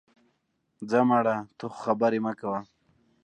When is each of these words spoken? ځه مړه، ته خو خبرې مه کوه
ځه 0.89 0.99
مړه، 1.09 1.35
ته 1.57 1.65
خو 1.71 1.77
خبرې 1.83 2.19
مه 2.25 2.33
کوه 2.39 2.59